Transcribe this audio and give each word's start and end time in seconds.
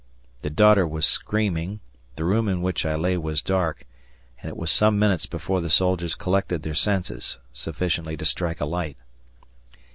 The 0.41 0.49
daughter 0.49 0.87
was 0.87 1.05
screaming, 1.05 1.79
the 2.15 2.23
room 2.25 2.49
in 2.49 2.63
which 2.63 2.87
I 2.87 2.95
lay 2.95 3.17
was 3.19 3.43
dark, 3.43 3.85
and 4.41 4.49
it 4.49 4.57
was 4.57 4.71
someminutes 4.71 5.27
before 5.29 5.61
the 5.61 5.69
soldiers 5.69 6.15
collected 6.15 6.63
their 6.63 6.73
senses 6.73 7.37
sufficiently 7.53 8.17
to 8.17 8.25
strike 8.25 8.59
a 8.59 8.65
light. 8.65 8.97